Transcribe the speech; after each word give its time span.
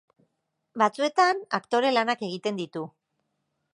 Batzuetan 0.81 1.43
aktore 1.59 1.93
lanak 1.99 2.25
egiten 2.29 2.59
ditu. 2.63 2.87